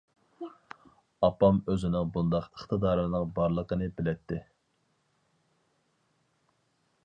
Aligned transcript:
ئاپام 1.27 1.59
ئۆزىنىڭ 1.73 2.09
بۇنداق 2.15 2.49
ئىقتىدارىنىڭ 2.49 3.27
بارلىقىنى 3.37 3.93
بىلەتتى. 3.99 4.43